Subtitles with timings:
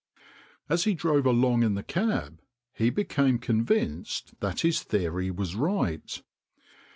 [0.67, 2.41] As he drove along in the cab
[2.73, 6.23] he became convinced that this theory was right.